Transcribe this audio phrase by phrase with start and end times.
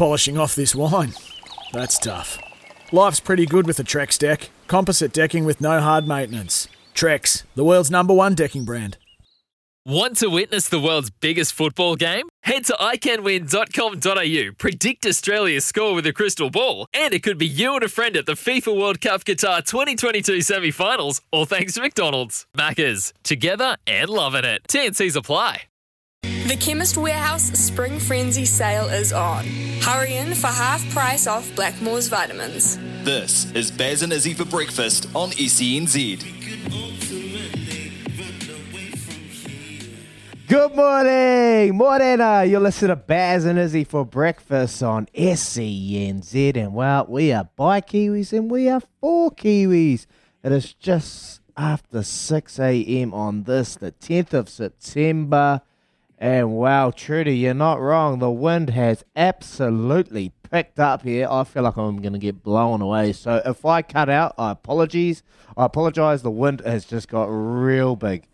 [0.00, 1.12] polishing off this wine.
[1.74, 2.38] That's tough.
[2.90, 4.48] Life's pretty good with a Trex deck.
[4.66, 6.68] Composite decking with no hard maintenance.
[6.94, 8.96] Trex, the world's number one decking brand.
[9.84, 12.30] Want to witness the world's biggest football game?
[12.44, 17.74] Head to iCanWin.com.au, predict Australia's score with a crystal ball, and it could be you
[17.74, 21.82] and a friend at the FIFA World Cup Qatar 2022 semi finals, all thanks to
[21.82, 22.46] McDonald's.
[22.56, 24.62] Maccas, together and loving it.
[24.66, 25.69] TNC's apply.
[26.50, 29.44] The Chemist Warehouse Spring Frenzy sale is on.
[29.82, 32.76] Hurry in for half price off Blackmore's vitamins.
[33.04, 36.24] This is Baz and Izzy for breakfast on E SENZ.
[40.48, 42.44] Good morning, Morena.
[42.44, 46.56] You're listening to Baz and Izzy for breakfast on SENZ.
[46.56, 50.06] And well, we are by Kiwis and we are for Kiwis.
[50.42, 53.14] It is just after 6 a.m.
[53.14, 55.62] on this, the 10th of September.
[56.22, 58.18] And wow, Trudy, you're not wrong.
[58.18, 61.26] The wind has absolutely picked up here.
[61.30, 63.14] I feel like I'm going to get blown away.
[63.14, 65.22] So if I cut out, I apologize.
[65.56, 66.20] I apologize.
[66.20, 68.28] The wind has just got real big.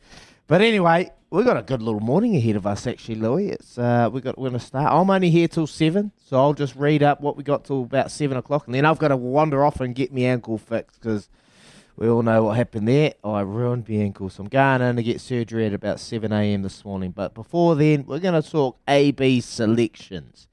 [0.49, 3.51] But anyway, we've got a good little morning ahead of us, actually, Louis.
[3.51, 4.93] It's uh, we got we're going to start.
[4.93, 8.11] I'm only here till seven, so I'll just read up what we got till about
[8.11, 11.29] seven o'clock, and then I've got to wander off and get my ankle fixed because
[11.97, 13.15] we all know what happened there.
[13.25, 16.63] I ruined my ankle, so I'm going in to get surgery at about 7 a.m.
[16.63, 17.11] this morning.
[17.11, 20.47] But before then, we're going to talk AB selections.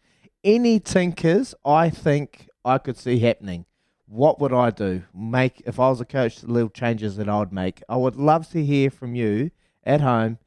[0.43, 3.65] Any tinkers I think I could see happening.
[4.07, 5.03] What would I do?
[5.13, 7.83] Make if I was a coach, the little changes that I would make.
[7.89, 9.51] I would love to hear from you
[9.83, 10.37] at home,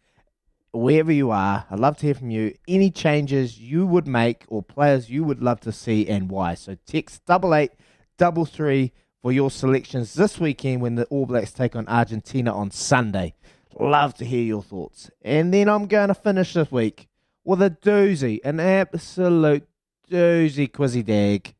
[0.73, 1.67] wherever you are.
[1.71, 2.55] I'd love to hear from you.
[2.67, 6.55] Any changes you would make or players you would love to see and why.
[6.55, 7.73] So text double eight
[8.17, 8.93] double three
[9.27, 13.35] for your selections this weekend when the All Blacks take on Argentina on Sunday.
[13.77, 15.11] Love to hear your thoughts.
[15.21, 17.09] And then I'm going to finish this week
[17.43, 19.67] with a doozy, an absolute
[20.09, 21.57] doozy quizzy dag.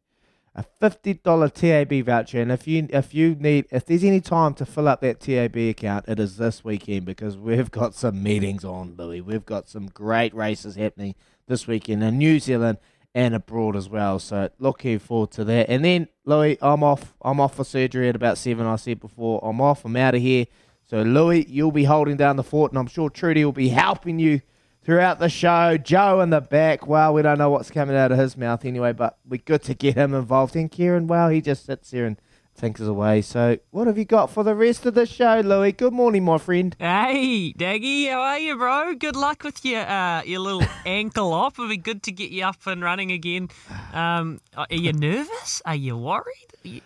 [0.55, 4.55] A fifty dollar TAB voucher, and if you if you need if there's any time
[4.55, 8.65] to fill up that TAB account, it is this weekend because we've got some meetings
[8.65, 9.21] on, Louis.
[9.23, 11.17] We've got some great races happening
[11.49, 12.79] this weekend in New Zealand
[13.17, 14.19] and abroad as well.
[14.19, 15.71] So looking forward to that.
[15.71, 17.15] And then Louis, I'm off.
[17.23, 18.67] I'm off for surgery at about seven.
[18.67, 19.87] I said before, I'm off.
[19.87, 20.45] I'm out of here.
[20.85, 24.19] So Louis, you'll be holding down the fort, and I'm sure Trudy will be helping
[24.19, 24.43] you
[24.85, 25.79] throughout the show.
[25.79, 26.87] Joe in the back.
[26.87, 29.75] Well, we don't know what's coming out of his mouth anyway, but we're good to
[29.75, 30.55] get him involved.
[30.55, 32.21] And Kieran, well, he just sits there and
[32.57, 33.23] thinks away.
[33.23, 35.73] So, what have you got for the rest of the show, Louis?
[35.73, 36.75] Good morning, my friend.
[36.79, 38.95] Hey, Daggy, how are you, bro?
[38.95, 41.55] Good luck with your uh, your little ankle op.
[41.55, 43.49] It'll be good to get you up and running again.
[43.93, 45.63] Um, are you nervous?
[45.65, 46.53] Are you worried?
[46.65, 46.81] Are you...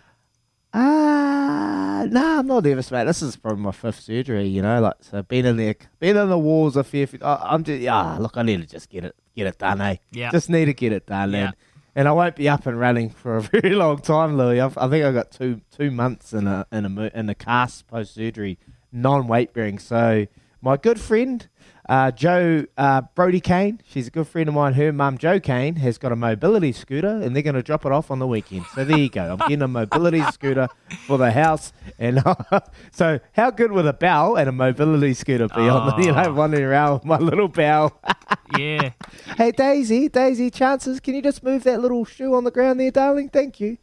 [0.73, 3.03] Ah, uh, no, I'm not nervous, mate.
[3.03, 4.79] This is probably my fifth surgery, you know.
[4.79, 7.19] Like, so been in there, been in the walls a fair few.
[7.21, 8.17] I'm just, yeah.
[8.17, 9.95] Look, I need to just get it, get it done, eh?
[10.11, 10.31] Yeah.
[10.31, 11.47] Just need to get it done, Yeah.
[11.47, 11.55] and
[11.95, 14.59] and I won't be up and running for a very long time, Louis.
[14.59, 17.87] I've, I think I got two two months in a in a in a cast
[17.87, 18.57] post surgery,
[18.91, 19.79] non weight bearing.
[19.79, 20.27] So
[20.61, 21.47] my good friend,
[21.89, 24.73] uh, Joe uh, Brody Kane, she's a good friend of mine.
[24.73, 27.91] Her mum, Joe Kane, has got a mobility scooter, and they're going to drop it
[27.91, 28.65] off on the weekend.
[28.75, 29.31] So there you go.
[29.33, 30.67] I'm getting a mobility scooter
[31.07, 32.23] for the house, and
[32.91, 36.31] so how good would a bell and a mobility scooter be on the, you know
[36.33, 37.99] wandering around with my little bell?
[38.57, 38.91] Yeah.
[39.37, 42.91] hey Daisy, Daisy, chances, can you just move that little shoe on the ground there,
[42.91, 43.29] darling?
[43.29, 43.77] Thank you.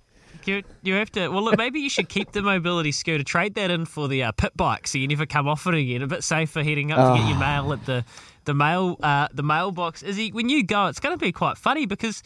[0.49, 1.29] You, you have to.
[1.29, 4.33] Well, look, maybe you should keep the mobility scooter, trade that in for the uh,
[4.33, 6.01] pit bike, so you never come off it again.
[6.03, 8.05] A bit safer heading up to get your mail at the
[8.45, 10.03] the mail uh, the mailbox.
[10.03, 10.87] Is he when you go?
[10.87, 12.23] It's going to be quite funny because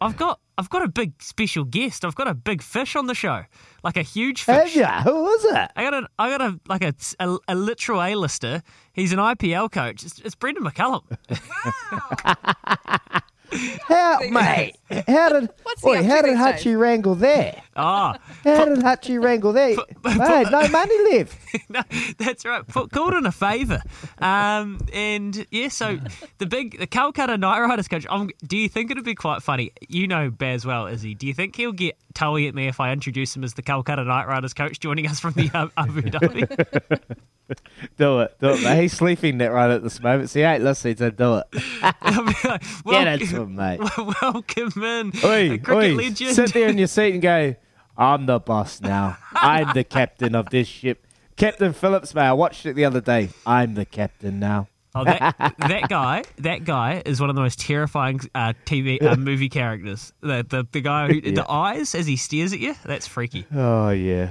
[0.00, 2.04] I've got I've got a big special guest.
[2.04, 3.42] I've got a big fish on the show,
[3.84, 4.76] like a huge Have fish.
[4.76, 5.02] ya?
[5.02, 5.70] Who is it?
[5.76, 8.62] I got a I got a like a, a, a literal A-lister.
[8.94, 10.04] He's an IPL coach.
[10.04, 11.02] It's, it's Brendan McCullum.
[13.88, 14.76] How, mate?
[15.08, 15.50] How did?
[15.62, 16.76] What's he Wait, up to how did these Hutchie days?
[16.76, 17.62] wrangle there?
[17.76, 19.76] Ah, How did Hutchie wrangle there?
[20.04, 21.38] Mate, no money left.
[21.68, 21.82] no,
[22.18, 22.66] that's right.
[22.66, 23.82] Put, called in a favour.
[24.18, 25.98] Um, and yeah, so
[26.38, 28.06] the big the Calcutta Knight Riders coach.
[28.08, 29.72] Um, do you think it'd be quite funny?
[29.88, 31.14] You know Baz well, is he?
[31.14, 34.04] Do you think he'll get towing at me if I introduce him as the Calcutta
[34.04, 36.98] Knight Riders coach, joining us from the um, Abu Dhabi?
[37.96, 38.82] Do it, do it, mate.
[38.82, 41.44] He's sleeping that right at this moment, so he ain't listening to do it.
[41.80, 43.80] Like, Get into him, mate.
[44.22, 46.34] Welcome in, Oi, oi, legend.
[46.34, 47.54] sit there in your seat and go,
[47.96, 49.16] I'm the boss now.
[49.32, 51.06] I'm the captain of this ship.
[51.36, 53.28] Captain Phillips, mate, I watched it the other day.
[53.46, 54.68] I'm the captain now.
[54.94, 59.14] Oh, that, that guy, that guy is one of the most terrifying uh, TV uh,
[59.16, 60.12] movie characters.
[60.22, 61.34] The the, the guy, who, Yeah.
[61.34, 63.44] the eyes as he stares at you, that's freaky.
[63.54, 64.30] Oh, yeah.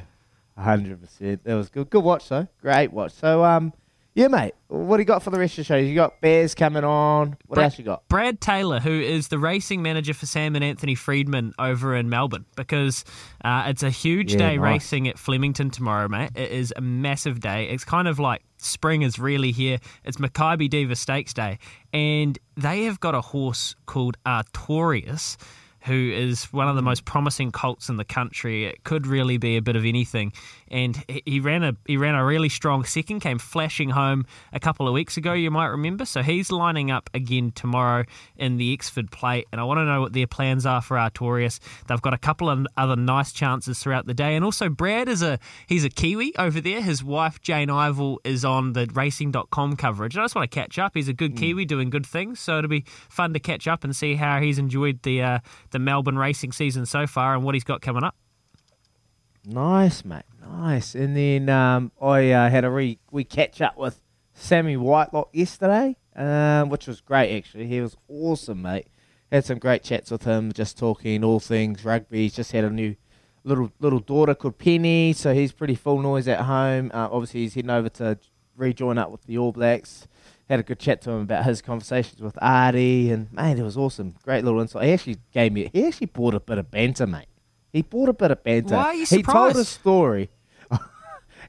[0.58, 1.40] 100%.
[1.44, 1.90] That was good.
[1.90, 2.48] Good watch, though.
[2.62, 3.12] Great watch.
[3.14, 3.74] So, um,
[4.14, 5.76] yeah, mate, what do you got for the rest of the show?
[5.76, 7.36] You got Bears coming on.
[7.48, 8.08] What Brad- else you got?
[8.08, 12.46] Brad Taylor, who is the racing manager for Sam and Anthony Freedman over in Melbourne,
[12.56, 13.04] because
[13.44, 14.64] uh, it's a huge Yeah, day nice.
[14.64, 16.30] racing at Flemington tomorrow, mate.
[16.34, 17.66] It is a massive day.
[17.70, 19.80] It's kind of like spring is really here.
[20.06, 21.60] It's Makybe Diva Stakes Day,
[21.92, 25.36] and they have got a horse called Artorius.
[25.86, 28.66] Who is one of the most promising colts in the country?
[28.66, 30.34] It could really be a bit of anything,
[30.76, 33.22] and he- ran a he ran a really strong second.
[33.22, 36.04] Came flashing home a couple of weeks ago, you might remember.
[36.04, 38.04] So he's lining up again tomorrow
[38.36, 41.60] in the Exford Plate, and I want to know what their plans are for Artorius.
[41.88, 45.22] They've got a couple of other nice chances throughout the day, and also Brad is
[45.22, 46.82] a he's a Kiwi over there.
[46.82, 50.16] His wife Jane Ivel is on the Racing.com coverage.
[50.16, 50.92] And I just want to catch up.
[50.94, 53.96] He's a good Kiwi doing good things, so it'll be fun to catch up and
[53.96, 55.40] see how he's enjoyed the uh,
[55.72, 58.16] the Melbourne racing season so far and what he's got coming up.
[59.46, 60.24] Nice, mate.
[60.42, 60.96] Nice.
[60.96, 64.02] And then um, I uh, had a re we catch up with
[64.34, 67.68] Sammy Whitelock yesterday, um, which was great actually.
[67.68, 68.88] He was awesome, mate.
[69.32, 72.24] Had some great chats with him, just talking all things rugby.
[72.24, 72.96] He's just had a new
[73.44, 76.92] little little daughter called Penny, so he's pretty full noise at home.
[76.94, 78.18] Uh, obviously, he's heading over to
[78.56, 80.08] rejoin up with the All Blacks.
[80.50, 83.78] Had a good chat to him about his conversations with Ardie, and mate, it was
[83.78, 84.16] awesome.
[84.24, 84.86] Great little insight.
[84.86, 85.70] He actually gave me.
[85.74, 87.26] He actually brought a bit of banter, mate.
[87.76, 88.74] He brought a bit of banter.
[88.74, 89.28] Why are you surprised?
[89.28, 90.30] He told a story.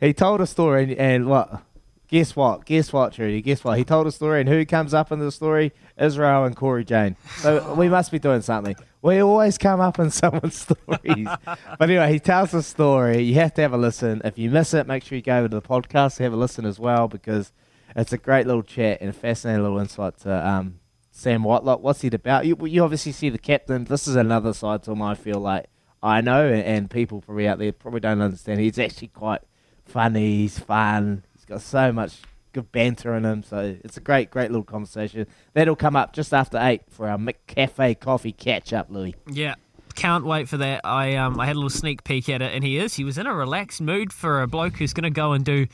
[0.01, 1.63] he told a story, and, and what?
[2.09, 2.65] Guess what?
[2.65, 3.41] Guess what, Trudy?
[3.41, 3.79] Guess what?
[3.79, 5.73] He told a story, and who comes up in the story?
[5.97, 7.15] Israel and Cory Jane.
[7.37, 8.75] So we must be doing something.
[9.03, 11.29] We always come up in someone's stories.
[11.45, 13.23] but anyway, he tells a story.
[13.23, 14.21] You have to have a listen.
[14.25, 16.67] If you miss it, make sure you go over to the podcast have a listen
[16.67, 17.53] as well because
[17.95, 20.81] it's a great little chat and a fascinating little insight to um,
[21.13, 21.85] Sam Whitelock.
[21.85, 22.47] What's it about?
[22.47, 23.85] You, you obviously see the captain.
[23.85, 25.03] This is another side to him.
[25.03, 25.67] I feel like
[26.03, 28.61] I know, and, people probably out there probably don't understand.
[28.61, 29.41] He's actually quite
[29.85, 30.39] funny.
[30.39, 31.25] He's fun.
[31.35, 32.21] He's got so much
[32.53, 33.43] good banter in him.
[33.43, 35.27] So it's a great, great little conversation.
[35.53, 39.15] That'll come up just after eight for our McCafe coffee catch up, Louis.
[39.31, 39.55] Yeah.
[39.95, 40.83] Can't wait for that.
[40.85, 42.95] I um I had a little sneak peek at it, and he is.
[42.95, 45.67] He was in a relaxed mood for a bloke who's going to go and do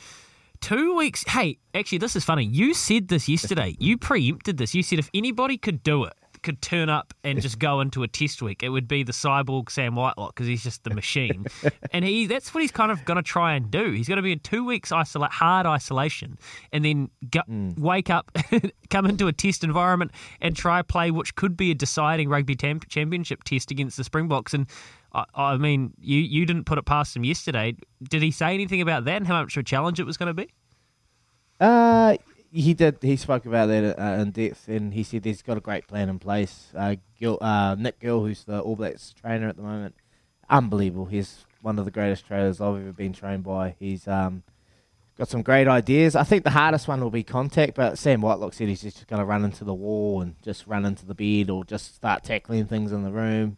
[0.61, 1.25] two weeks.
[1.27, 2.45] Hey, actually, this is funny.
[2.45, 3.75] You said this yesterday.
[3.79, 4.73] You preempted this.
[4.73, 8.07] You said if anybody could do it, could turn up and just go into a
[8.07, 11.45] test week, it would be the cyborg Sam Whitelock because he's just the machine.
[11.91, 13.91] and he that's what he's kind of going to try and do.
[13.91, 16.37] He's going to be in two weeks isolate, hard isolation,
[16.71, 17.41] and then go,
[17.77, 18.31] wake up,
[18.89, 22.81] come into a test environment, and try play which could be a deciding rugby tam-
[22.87, 24.53] championship test against the Springboks.
[24.53, 24.67] And
[25.13, 27.75] I, I mean, you you didn't put it past him yesterday.
[28.03, 30.27] Did he say anything about that and how much of a challenge it was going
[30.27, 30.49] to be?
[31.59, 32.17] Uh,
[32.53, 32.97] he did.
[33.01, 36.07] He spoke about that uh, in depth, and he said he's got a great plan
[36.07, 36.71] in place.
[36.75, 39.95] Uh, Gil, uh, Nick Gill, who's the All Blacks trainer at the moment,
[40.49, 41.05] unbelievable.
[41.05, 43.75] He's one of the greatest trainers I've ever been trained by.
[43.79, 44.43] He's um,
[45.17, 46.15] got some great ideas.
[46.15, 49.19] I think the hardest one will be contact, but Sam Whitelock said he's just going
[49.19, 52.67] to run into the wall and just run into the bed or just start tackling
[52.67, 53.57] things in the room.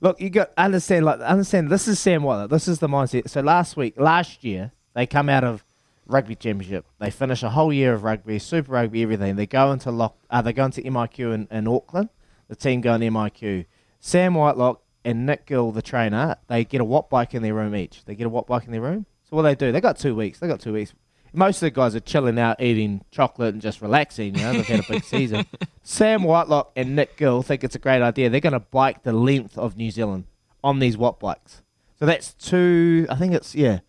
[0.00, 1.04] Look, you got understand.
[1.04, 1.68] Like understand.
[1.68, 2.50] This is Sam Whitelock.
[2.50, 3.28] This is the mindset.
[3.28, 5.64] So last week, last year, they come out of
[6.06, 6.86] rugby championship.
[6.98, 9.36] They finish a whole year of rugby, Super Rugby, everything.
[9.36, 10.16] They go into lock.
[10.30, 12.10] Uh, they go into MIQ in, in Auckland.
[12.48, 13.66] The team go in MIQ.
[14.00, 17.74] Sam Whitelock and Nick Gill, the trainer, they get a watt bike in their room
[17.74, 18.04] each.
[18.04, 19.06] They get a watt bike in their room.
[19.28, 19.72] So what they do?
[19.72, 20.38] They got two weeks.
[20.38, 20.94] They got two weeks.
[21.32, 24.36] Most of the guys are chilling out, eating chocolate and just relaxing.
[24.36, 25.44] You know, they've had a big season.
[25.82, 28.30] Sam Whitelock and Nick Gill think it's a great idea.
[28.30, 30.24] They're going to bike the length of New Zealand
[30.64, 31.62] on these watt bikes.
[31.98, 33.06] So that's two.
[33.10, 33.80] I think it's yeah,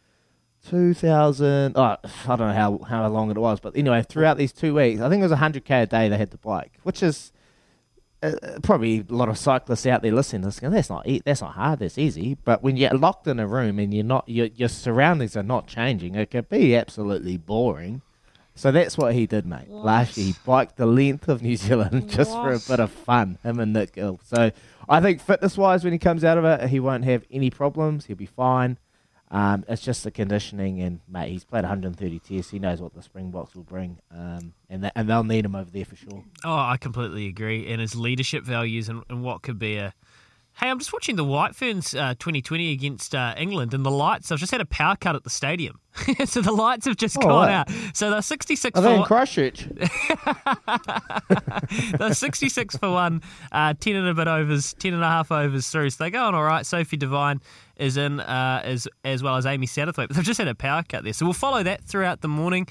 [0.70, 1.74] two thousand.
[1.76, 1.98] Oh, I
[2.28, 5.22] don't know how how long it was, but anyway, throughout these two weeks, I think
[5.22, 7.32] it was hundred k a day they had to bike, which is
[8.24, 8.32] uh,
[8.64, 11.42] probably a lot of cyclists out there listening to this going, that's not e- that's
[11.42, 12.36] not hard, that's easy.
[12.44, 15.68] But when you're locked in a room and you're not your your surroundings are not
[15.68, 18.02] changing, it can be absolutely boring.
[18.56, 19.70] So that's what he did, mate.
[19.70, 23.38] Last year, he biked the length of New Zealand just for a bit of fun.
[23.44, 24.20] Him and Nick Gill.
[24.24, 24.50] So
[24.90, 28.06] I think fitness wise, when he comes out of it, he won't have any problems.
[28.06, 28.80] He'll be fine.
[29.30, 32.50] Um, it's just the conditioning, and mate, he's played 130 tests.
[32.52, 35.70] He knows what the Springboks will bring, um, and that, and they'll need him over
[35.70, 36.24] there for sure.
[36.46, 37.70] Oh, I completely agree.
[37.72, 39.94] And his leadership values and, and what could be a.
[40.60, 44.32] Hey, I'm just watching the White Ferns uh, 2020 against uh, England, and the lights.
[44.32, 45.80] I've just had a power cut at the stadium,
[46.26, 47.54] so the lights have just Oh, gone right.
[47.54, 47.70] out.
[47.94, 49.68] So they're 66 Are for they in one- Christchurch?
[52.00, 55.68] they're 66 for one, uh, 10 and a bit overs, 10 and a half overs
[55.68, 55.90] through.
[55.92, 56.66] So they're going all right.
[56.66, 57.42] Sophie Devine
[57.80, 60.08] is in uh, as as well as Amy Satterthwaite.
[60.08, 62.68] But they've just had a power cut there, so we'll follow that throughout the morning.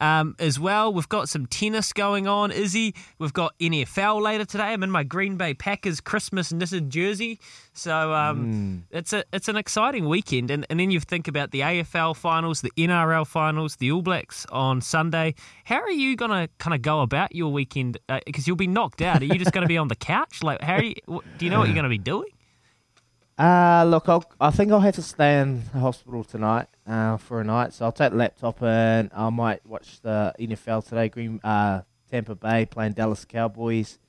[0.00, 2.52] Um, as well, we've got some tennis going on.
[2.52, 4.64] Izzy, we've got NFL later today.
[4.64, 7.40] I'm in my Green Bay Packers Christmas knitted jersey,
[7.72, 10.50] so um, it's a it's an exciting weekend.
[10.50, 14.46] And, and then you think about the AFL finals, the NRL finals, the All Blacks
[14.50, 15.34] on Sunday.
[15.64, 17.98] How are you gonna kind of go about your weekend?
[18.24, 19.20] Because you'll be knocked out.
[19.20, 20.42] Are you just going to be on the couch?
[20.42, 22.28] Like, how you, do you know what you're going to be doing?
[23.38, 27.40] Uh, look, I'll, I think I'll have to stay in the hospital tonight uh, for
[27.40, 27.72] a night.
[27.72, 31.08] So I'll take the laptop and I might watch the NFL today.
[31.08, 34.00] Green uh, Tampa Bay playing Dallas Cowboys.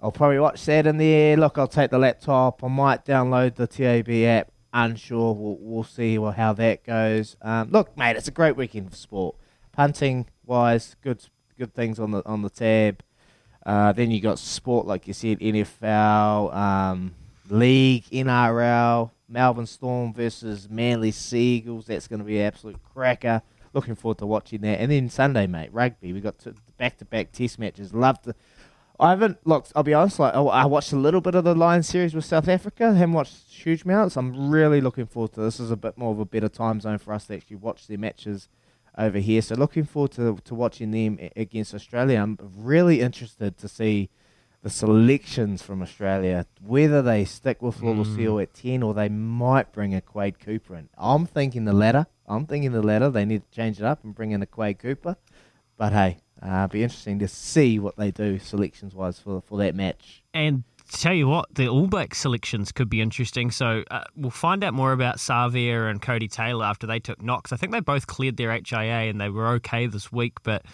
[0.00, 1.36] I'll probably watch that in there.
[1.36, 2.64] Look, I'll take the laptop.
[2.64, 4.50] I might download the TAB app.
[4.72, 5.34] Unsure.
[5.34, 7.36] We'll, we'll see how that goes.
[7.42, 9.36] Um, look, mate, it's a great weekend for sport.
[9.72, 11.22] Punting wise, good
[11.58, 13.02] good things on the on the tab.
[13.64, 17.14] Uh, then you got sport, like you said, NFL, um,
[17.48, 21.86] League, NRL, Melbourne Storm versus Manly Sea Eagles.
[21.86, 23.42] That's going to be an absolute cracker.
[23.72, 24.80] Looking forward to watching that.
[24.80, 26.12] And then Sunday, mate, rugby.
[26.12, 26.36] We got
[26.76, 27.94] back to back test matches.
[27.94, 28.34] Love to.
[29.00, 29.72] I haven't looked.
[29.74, 30.18] I'll be honest.
[30.18, 32.84] Like I I watched a little bit of the Lions series with South Africa.
[32.84, 34.16] I haven't watched huge amounts.
[34.16, 35.58] I'm really looking forward to this.
[35.58, 37.98] Is a bit more of a better time zone for us to actually watch their
[37.98, 38.48] matches
[38.98, 39.40] over here.
[39.40, 42.20] So looking forward to to watching them against Australia.
[42.22, 44.10] I'm really interested to see
[44.62, 49.94] the selections from Australia, whether they stick with Lolo at ten or they might bring
[49.94, 50.88] a Quade Cooper in.
[50.96, 52.06] I'm thinking the latter.
[52.28, 53.10] I'm thinking the latter.
[53.10, 55.16] They need to change it up and bring in a Quade Cooper.
[55.76, 59.74] But hey, uh, be interesting to see what they do selections wise for for that
[59.74, 60.22] match.
[60.32, 63.50] And to tell you what, the All Black selections could be interesting.
[63.50, 67.52] So uh, we'll find out more about Savea and Codie Taylor after they took knocks.
[67.52, 70.64] I think they both cleared their HIA and they were okay this week, but.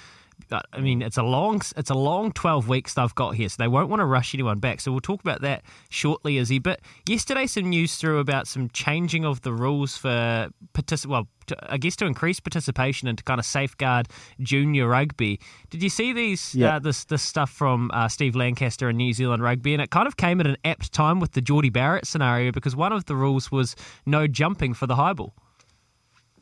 [0.50, 3.68] I mean, it's a long, it's a long twelve weeks they've got here, so they
[3.68, 4.80] won't want to rush anyone back.
[4.80, 6.58] So we'll talk about that shortly, Izzy.
[6.58, 11.56] But yesterday, some news through about some changing of the rules for partic- well, to,
[11.72, 14.08] I guess to increase participation and to kind of safeguard
[14.40, 15.40] junior rugby.
[15.70, 16.76] Did you see these Yeah.
[16.76, 19.72] uh, this this stuff from uh, Steve Lancaster and New Zealand Rugby?
[19.74, 22.74] And it kind of came at an apt time with the Geordie Barrett scenario because
[22.76, 23.76] one of the rules was
[24.06, 25.34] no jumping for the high ball.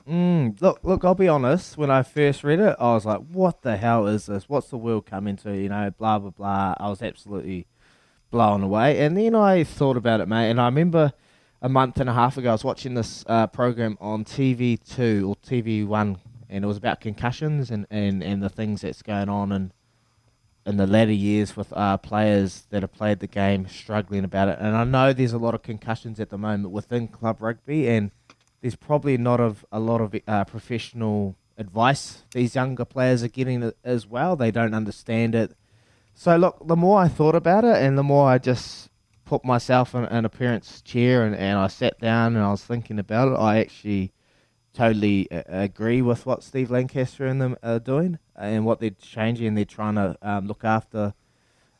[0.08, 1.04] Mm, look, look.
[1.04, 1.76] I'll be honest.
[1.76, 4.48] When I first read it, I was like, "What the hell is this?
[4.48, 6.74] What's the world coming to?" You know, blah blah blah.
[6.78, 7.66] I was absolutely
[8.30, 9.00] blown away.
[9.04, 10.50] And then I thought about it, mate.
[10.50, 11.12] And I remember
[11.62, 15.26] a month and a half ago, I was watching this uh, program on TV two
[15.28, 19.28] or TV one, and it was about concussions and, and, and the things that's going
[19.28, 19.72] on and
[20.66, 24.58] in the latter years with uh, players that have played the game struggling about it.
[24.60, 28.10] And I know there's a lot of concussions at the moment within club rugby, and
[28.60, 33.72] there's probably not of a lot of uh, professional advice these younger players are getting
[33.82, 34.36] as well.
[34.36, 35.56] They don't understand it.
[36.14, 38.90] So look, the more I thought about it, and the more I just
[39.24, 42.64] put myself in, in a parent's chair and, and I sat down and I was
[42.64, 44.12] thinking about it, I actually
[44.72, 49.54] totally uh, agree with what Steve Lancaster and them are doing and what they're changing.
[49.54, 51.14] They're trying to um, look after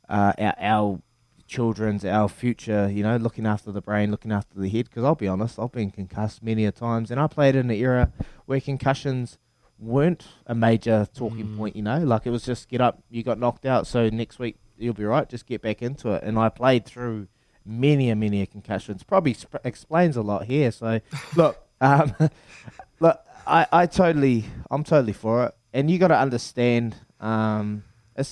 [0.09, 1.03] uh, our, our
[1.47, 4.87] children's, our future, you know, looking after the brain, looking after the head.
[4.87, 7.77] Because I'll be honest, I've been concussed many a times, and I played in an
[7.77, 8.13] era
[8.47, 9.39] where concussions
[9.79, 13.39] weren't a major talking point, you know, like it was just get up, you got
[13.39, 16.23] knocked out, so next week you'll be right, just get back into it.
[16.23, 17.29] And I played through
[17.65, 19.03] many and many a concussions.
[19.03, 20.71] Probably sp- explains a lot here.
[20.71, 21.01] So,
[21.37, 22.15] look, um,
[23.01, 25.55] look, I, I totally, I'm totally for it.
[25.73, 27.85] And you got to understand, um,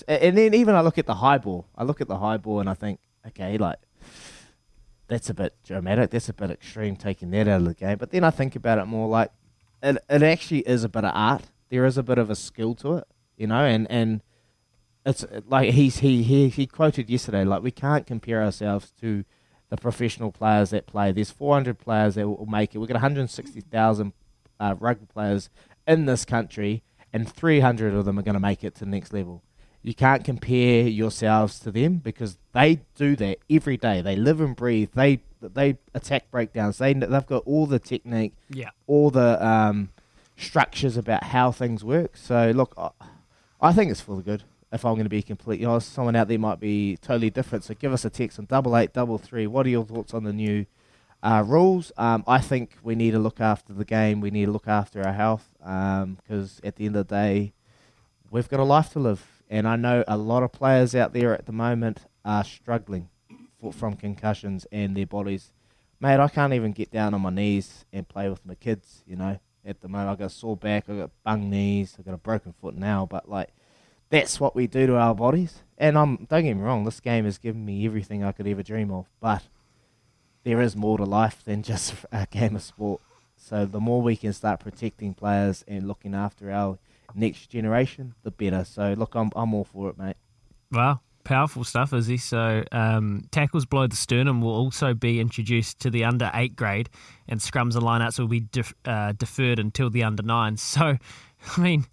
[0.09, 1.67] and then even I look at the high ball.
[1.77, 3.79] I look at the high ball and I think, okay, like
[5.09, 6.11] that's a bit dramatic.
[6.11, 7.99] That's a bit extreme taking that out of the game.
[7.99, 9.31] But then I think about it more like
[9.83, 11.45] it, it actually is a bit of art.
[11.69, 13.05] There is a bit of a skill to it,
[13.37, 14.23] you know, and, and
[15.05, 19.25] it's like he's he, he he quoted yesterday like we can't compare ourselves to
[19.69, 21.13] the professional players that play.
[21.13, 22.79] There's 400 players that will make it.
[22.79, 24.13] We've got 160,000
[24.61, 25.51] uh, rugby players
[25.87, 29.13] in this country, and 300 of them are going to make it to the next
[29.13, 29.43] level.
[29.87, 34.01] You can't compare yourselves to them because they do that every day.
[34.01, 34.91] They live and breathe.
[34.95, 36.79] They they attack breakdowns.
[36.79, 38.71] They they've got all the technique, Yeah.
[38.87, 39.91] all the um,
[40.39, 42.17] structures about how things work.
[42.17, 42.91] So look, I,
[43.61, 44.43] I think it's for the good.
[44.73, 47.63] If I'm going to be completely honest, someone out there might be totally different.
[47.65, 49.47] So give us a text on double eight double three.
[49.47, 50.65] What are your thoughts on the new
[51.23, 51.93] uh, rules?
[51.99, 54.23] Um, I think we need to look after the game.
[54.23, 57.53] We need to look after our health because at the end of the day,
[58.31, 59.34] we've got a life to live.
[59.49, 63.09] And I know a lot of players out there at the moment are struggling
[63.61, 65.53] for, from concussions and their bodies.
[66.01, 69.17] Mate, I can't even get down on my knees and play with my kids, you
[69.17, 69.39] know.
[69.67, 72.19] At the moment, i got a sore back, i got bung knees, i got a
[72.19, 73.51] broken foot now, but like,
[74.11, 75.63] that's what we do to our bodies.
[75.79, 78.63] And I'm, don't get me wrong, this game has given me everything I could ever
[78.63, 79.45] dream of, but
[80.43, 83.01] there is more to life than just a game of sport.
[83.37, 86.79] So the more we can start protecting players and looking after our
[87.15, 88.65] next generation, the better.
[88.65, 90.17] So look, I'm I'm all for it, mate.
[90.71, 92.17] Wow, powerful stuff, is he?
[92.17, 96.91] So um, tackles below the sternum will also be introduced to the under eight grade,
[97.29, 100.57] and scrums and lineouts will be def- uh, deferred until the under nine.
[100.75, 100.99] So,
[101.57, 101.87] I mean,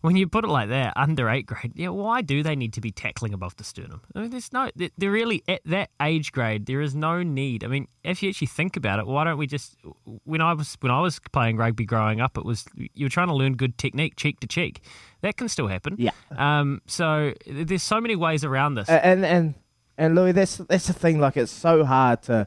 [0.00, 2.80] when you put it like that, under eight grade, yeah, why do they need to
[2.80, 4.00] be tackling above the sternum?
[4.14, 6.66] I mean, there's no, they- they're really at that age grade.
[6.66, 7.64] There is no need.
[7.64, 9.76] I mean, if you actually think about it, why don't we just?
[10.24, 13.28] When I was when I was playing rugby growing up, it was you were trying
[13.28, 14.82] to learn good technique, cheek to cheek.
[15.22, 15.96] That can still happen.
[15.98, 16.10] Yeah.
[16.36, 16.80] Um.
[16.86, 18.88] So there's so many ways around this.
[18.88, 19.54] And and
[19.98, 21.18] and Louis, that's that's the thing.
[21.20, 22.46] Like, it's so hard to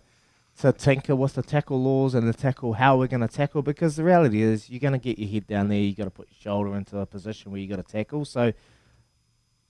[0.62, 3.98] to tinker with the tackle laws and the tackle how we're going to tackle because
[3.98, 5.80] the reality is you're going to get your head down there.
[5.80, 8.24] You got to put your shoulder into a position where you got to tackle.
[8.24, 8.54] So,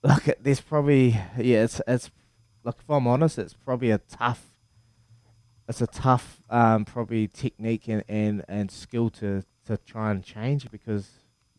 [0.02, 2.10] look, there's probably yeah, it's it's
[2.62, 4.44] look if I'm honest, it's probably a tough.
[5.68, 10.70] It's a tough, um, probably technique and, and, and skill to, to try and change
[10.70, 11.10] because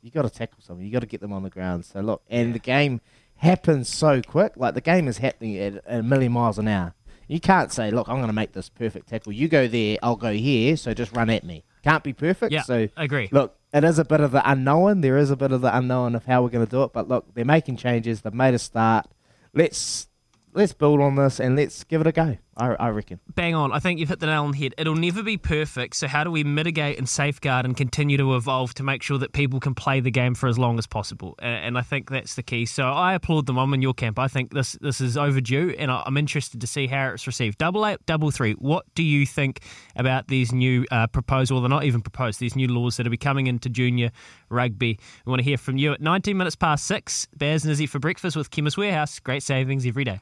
[0.01, 0.85] you got to tackle someone.
[0.85, 1.83] You got to get them on the ground.
[1.83, 3.01] So look, and the game
[3.35, 4.53] happens so quick.
[4.55, 6.93] Like the game is happening at a million miles an hour.
[7.27, 9.33] You can't say, "Look, I'm going to make this perfect tackle.
[9.33, 10.77] You go there, I'll go here.
[10.77, 12.51] So just run at me." Can't be perfect.
[12.51, 13.29] Yeah, so I agree.
[13.31, 15.01] Look, it is a bit of the unknown.
[15.01, 16.91] There is a bit of the unknown of how we're going to do it.
[16.93, 18.21] But look, they're making changes.
[18.21, 19.07] They've made a start.
[19.53, 20.07] Let's
[20.53, 22.37] let's build on this and let's give it a go.
[22.57, 23.19] I, I reckon.
[23.35, 23.71] Bang on.
[23.71, 24.73] I think you've hit the nail on the head.
[24.77, 25.95] It'll never be perfect.
[25.95, 29.31] So, how do we mitigate and safeguard and continue to evolve to make sure that
[29.31, 31.35] people can play the game for as long as possible?
[31.39, 32.65] And I think that's the key.
[32.65, 33.57] So, I applaud them.
[33.57, 34.17] I'm in your camp.
[34.17, 37.59] I think this this is overdue, and I'm interested to see how it's received.
[37.59, 38.53] Double eight, double three.
[38.53, 39.61] What do you think
[39.95, 43.11] about these new uh, proposed, or they're not even proposed, these new laws that are
[43.11, 44.11] be coming into junior
[44.49, 44.99] rugby?
[45.25, 47.27] We want to hear from you at 19 minutes past six.
[47.35, 49.19] Bears and Izzy for breakfast with Chemist Warehouse.
[49.19, 50.21] Great savings every day.